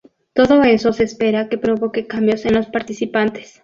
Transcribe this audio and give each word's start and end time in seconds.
Todo 0.33 0.63
eso 0.63 0.93
se 0.93 1.03
espera 1.03 1.47
que 1.47 1.59
provoque 1.59 2.07
cambios 2.07 2.43
en 2.47 2.55
los 2.55 2.65
participantes. 2.65 3.59